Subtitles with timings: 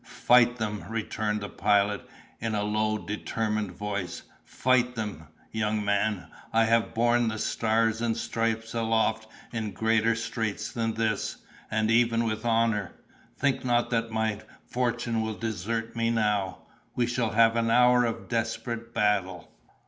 [0.03, 2.01] "Fight them!" returned the Pilot,
[2.39, 5.27] in a low, determined voice; "fight them!
[5.51, 11.37] Young man, I have borne the stars and stripes aloft in greater straits than this,
[11.69, 12.93] and even with honor!
[13.37, 16.63] Think not that my fortune will desert me now."
[16.95, 19.51] "We shall have an hour of desperate battle!"